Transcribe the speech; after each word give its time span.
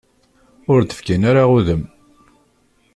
Ur 0.71 0.79
d-fkin 0.83 1.23
ara 1.29 1.43
udem. 1.57 1.83